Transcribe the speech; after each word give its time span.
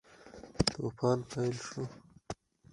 توپان 0.71 1.19
پیل 1.29 1.55
شو. 1.65 1.83